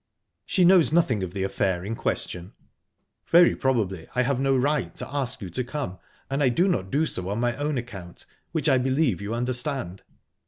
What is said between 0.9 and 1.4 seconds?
nothing of